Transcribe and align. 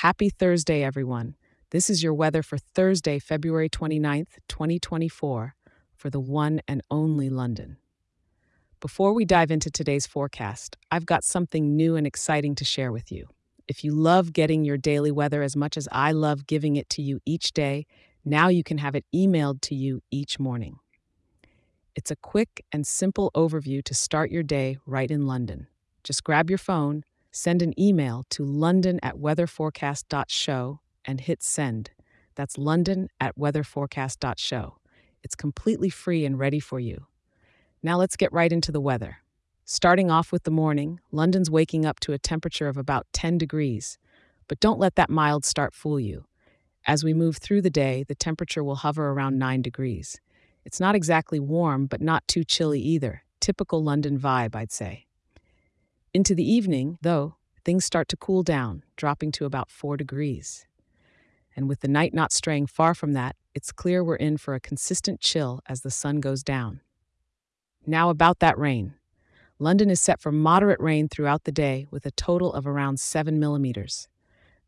Happy 0.00 0.28
Thursday, 0.28 0.82
everyone. 0.84 1.36
This 1.70 1.88
is 1.88 2.02
your 2.02 2.12
weather 2.12 2.42
for 2.42 2.58
Thursday, 2.58 3.18
February 3.18 3.70
29th, 3.70 4.28
2024, 4.46 5.54
for 5.96 6.10
the 6.10 6.20
one 6.20 6.60
and 6.68 6.82
only 6.90 7.30
London. 7.30 7.78
Before 8.78 9.14
we 9.14 9.24
dive 9.24 9.50
into 9.50 9.70
today's 9.70 10.06
forecast, 10.06 10.76
I've 10.90 11.06
got 11.06 11.24
something 11.24 11.74
new 11.74 11.96
and 11.96 12.06
exciting 12.06 12.54
to 12.56 12.64
share 12.64 12.92
with 12.92 13.10
you. 13.10 13.28
If 13.68 13.82
you 13.84 13.94
love 13.94 14.34
getting 14.34 14.66
your 14.66 14.76
daily 14.76 15.10
weather 15.10 15.42
as 15.42 15.56
much 15.56 15.78
as 15.78 15.88
I 15.90 16.12
love 16.12 16.46
giving 16.46 16.76
it 16.76 16.90
to 16.90 17.00
you 17.00 17.20
each 17.24 17.52
day, 17.52 17.86
now 18.22 18.48
you 18.48 18.62
can 18.62 18.76
have 18.76 18.94
it 18.94 19.06
emailed 19.14 19.62
to 19.62 19.74
you 19.74 20.02
each 20.10 20.38
morning. 20.38 20.76
It's 21.94 22.10
a 22.10 22.16
quick 22.16 22.62
and 22.70 22.86
simple 22.86 23.30
overview 23.34 23.82
to 23.84 23.94
start 23.94 24.30
your 24.30 24.42
day 24.42 24.76
right 24.84 25.10
in 25.10 25.26
London. 25.26 25.68
Just 26.04 26.22
grab 26.22 26.50
your 26.50 26.58
phone, 26.58 27.02
send 27.36 27.60
an 27.60 27.78
email 27.78 28.24
to 28.30 28.42
london 28.42 28.98
at 29.02 29.16
weatherforecast.show 29.16 30.80
and 31.04 31.20
hit 31.20 31.42
send. 31.42 31.90
That's 32.34 32.56
london 32.56 33.08
at 33.20 33.36
weatherforecast.show. 33.36 34.78
It's 35.22 35.34
completely 35.34 35.90
free 35.90 36.24
and 36.24 36.38
ready 36.38 36.60
for 36.60 36.80
you. 36.80 37.06
Now 37.82 37.98
let's 37.98 38.16
get 38.16 38.32
right 38.32 38.50
into 38.50 38.72
the 38.72 38.80
weather. 38.80 39.18
Starting 39.66 40.10
off 40.10 40.32
with 40.32 40.44
the 40.44 40.50
morning, 40.50 40.98
London's 41.12 41.50
waking 41.50 41.84
up 41.84 42.00
to 42.00 42.14
a 42.14 42.18
temperature 42.18 42.68
of 42.68 42.78
about 42.78 43.06
10 43.12 43.36
degrees. 43.36 43.98
But 44.48 44.60
don't 44.60 44.80
let 44.80 44.94
that 44.94 45.10
mild 45.10 45.44
start 45.44 45.74
fool 45.74 46.00
you. 46.00 46.24
As 46.86 47.04
we 47.04 47.12
move 47.12 47.36
through 47.36 47.62
the 47.62 47.70
day, 47.70 48.04
the 48.06 48.14
temperature 48.14 48.64
will 48.64 48.76
hover 48.76 49.10
around 49.10 49.38
9 49.38 49.60
degrees. 49.60 50.20
It's 50.64 50.80
not 50.80 50.94
exactly 50.94 51.38
warm, 51.38 51.86
but 51.86 52.00
not 52.00 52.26
too 52.28 52.44
chilly 52.44 52.80
either. 52.80 53.24
Typical 53.40 53.82
London 53.84 54.18
vibe, 54.18 54.54
I'd 54.54 54.72
say. 54.72 55.05
Into 56.16 56.34
the 56.34 56.50
evening, 56.50 56.96
though, 57.02 57.36
things 57.62 57.84
start 57.84 58.08
to 58.08 58.16
cool 58.16 58.42
down, 58.42 58.84
dropping 58.96 59.32
to 59.32 59.44
about 59.44 59.70
4 59.70 59.98
degrees. 59.98 60.66
And 61.54 61.68
with 61.68 61.80
the 61.80 61.88
night 61.88 62.14
not 62.14 62.32
straying 62.32 62.68
far 62.68 62.94
from 62.94 63.12
that, 63.12 63.36
it's 63.54 63.70
clear 63.70 64.02
we're 64.02 64.16
in 64.16 64.38
for 64.38 64.54
a 64.54 64.58
consistent 64.58 65.20
chill 65.20 65.60
as 65.66 65.82
the 65.82 65.90
sun 65.90 66.20
goes 66.20 66.42
down. 66.42 66.80
Now, 67.86 68.08
about 68.08 68.38
that 68.38 68.56
rain. 68.56 68.94
London 69.58 69.90
is 69.90 70.00
set 70.00 70.18
for 70.18 70.32
moderate 70.32 70.80
rain 70.80 71.06
throughout 71.06 71.44
the 71.44 71.52
day 71.52 71.86
with 71.90 72.06
a 72.06 72.12
total 72.12 72.50
of 72.54 72.66
around 72.66 72.98
7 72.98 73.38
millimeters. 73.38 74.08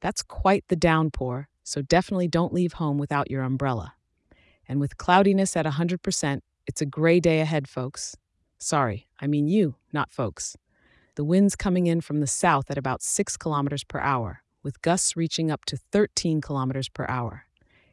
That's 0.00 0.24
quite 0.24 0.64
the 0.66 0.74
downpour, 0.74 1.48
so 1.62 1.80
definitely 1.80 2.26
don't 2.26 2.52
leave 2.52 2.72
home 2.72 2.98
without 2.98 3.30
your 3.30 3.44
umbrella. 3.44 3.94
And 4.66 4.80
with 4.80 4.98
cloudiness 4.98 5.56
at 5.56 5.64
100%, 5.64 6.40
it's 6.66 6.82
a 6.82 6.86
gray 6.86 7.20
day 7.20 7.38
ahead, 7.38 7.68
folks. 7.68 8.16
Sorry, 8.58 9.06
I 9.20 9.28
mean 9.28 9.46
you, 9.46 9.76
not 9.92 10.10
folks. 10.10 10.56
The 11.16 11.24
wind's 11.24 11.56
coming 11.56 11.86
in 11.86 12.02
from 12.02 12.20
the 12.20 12.26
south 12.26 12.70
at 12.70 12.76
about 12.76 13.02
6 13.02 13.38
kilometers 13.38 13.84
per 13.84 13.98
hour, 13.98 14.42
with 14.62 14.82
gusts 14.82 15.16
reaching 15.16 15.50
up 15.50 15.64
to 15.64 15.78
13 15.78 16.42
kilometers 16.42 16.90
per 16.90 17.06
hour. 17.08 17.46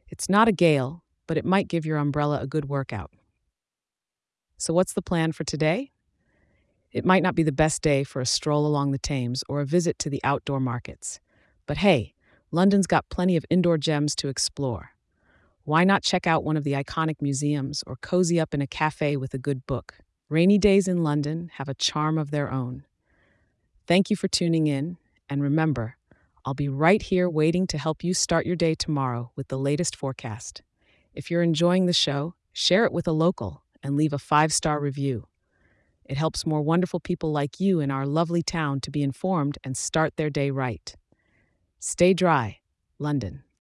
It's 0.09 0.27
not 0.27 0.49
a 0.49 0.52
gale, 0.52 1.05
but 1.25 1.38
it 1.38 1.45
might 1.45 1.69
give 1.69 1.85
your 1.85 1.97
umbrella 1.97 2.41
a 2.41 2.47
good 2.47 2.66
workout. 2.67 3.11
So, 4.57 4.73
what's 4.73 4.91
the 4.91 5.01
plan 5.01 5.31
for 5.31 5.45
today? 5.45 5.91
It 6.91 7.05
might 7.05 7.23
not 7.23 7.33
be 7.33 7.44
the 7.44 7.53
best 7.53 7.81
day 7.81 8.03
for 8.03 8.19
a 8.19 8.25
stroll 8.25 8.67
along 8.67 8.91
the 8.91 8.99
Thames 8.99 9.41
or 9.47 9.61
a 9.61 9.66
visit 9.66 9.97
to 9.99 10.09
the 10.09 10.21
outdoor 10.25 10.59
markets. 10.59 11.21
But 11.66 11.77
hey, 11.77 12.16
London's 12.51 12.88
got 12.88 13.09
plenty 13.09 13.38
of 13.38 13.45
indoor 13.49 13.77
gems 13.77 14.16
to 14.17 14.27
explore. 14.27 14.91
Why 15.63 15.85
not 15.85 16.03
check 16.03 16.27
out 16.27 16.44
one 16.44 16.57
of 16.57 16.66
the 16.66 16.73
iconic 16.73 17.21
museums 17.21 17.85
or 17.88 17.95
cozy 17.95 18.38
up 18.38 18.53
in 18.53 18.61
a 18.61 18.67
cafe 18.67 19.16
with 19.16 19.33
a 19.33 19.39
good 19.39 19.66
book? 19.66 19.95
Rainy 20.27 20.57
days 20.57 20.89
in 20.89 21.03
London 21.03 21.51
have 21.53 21.69
a 21.69 21.73
charm 21.73 22.17
of 22.17 22.29
their 22.29 22.51
own. 22.51 22.83
Thank 23.85 24.09
you 24.09 24.15
for 24.15 24.29
tuning 24.29 24.67
in, 24.67 24.97
and 25.29 25.43
remember, 25.43 25.97
I'll 26.45 26.53
be 26.53 26.69
right 26.69 27.01
here 27.01 27.29
waiting 27.29 27.67
to 27.67 27.77
help 27.77 28.01
you 28.01 28.13
start 28.13 28.45
your 28.45 28.55
day 28.55 28.75
tomorrow 28.75 29.31
with 29.35 29.49
the 29.49 29.57
latest 29.57 29.95
forecast. 29.95 30.61
If 31.13 31.29
you're 31.29 31.41
enjoying 31.41 31.85
the 31.85 31.93
show, 31.93 32.35
share 32.53 32.85
it 32.85 32.93
with 32.93 33.07
a 33.07 33.11
local 33.11 33.63
and 33.83 33.97
leave 33.97 34.13
a 34.13 34.19
five 34.19 34.53
star 34.53 34.79
review. 34.79 35.27
It 36.05 36.17
helps 36.17 36.45
more 36.45 36.61
wonderful 36.61 37.01
people 37.01 37.31
like 37.33 37.59
you 37.59 37.81
in 37.81 37.91
our 37.91 38.05
lovely 38.05 38.41
town 38.41 38.79
to 38.81 38.91
be 38.91 39.03
informed 39.03 39.57
and 39.66 39.75
start 39.75 40.16
their 40.16 40.29
day 40.29 40.49
right. 40.49 40.95
Stay 41.79 42.13
dry, 42.13 42.59
London. 42.99 43.43